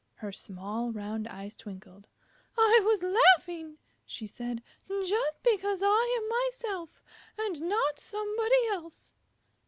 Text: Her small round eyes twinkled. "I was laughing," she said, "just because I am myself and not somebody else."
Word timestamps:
Her 0.15 0.31
small 0.31 0.91
round 0.91 1.27
eyes 1.27 1.55
twinkled. 1.55 2.07
"I 2.57 2.81
was 2.83 3.03
laughing," 3.03 3.77
she 4.07 4.25
said, 4.25 4.63
"just 4.89 5.43
because 5.43 5.83
I 5.83 6.17
am 6.19 6.27
myself 6.27 7.03
and 7.37 7.61
not 7.69 7.99
somebody 7.99 8.65
else." 8.71 9.13